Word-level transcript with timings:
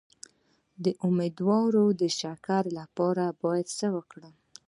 د 0.83 0.85
امیدوارۍ 1.07 1.83
د 2.01 2.03
شکر 2.19 2.63
لپاره 2.77 3.25
باید 3.43 3.67
څه 3.77 3.87
وکړم؟ 3.95 4.33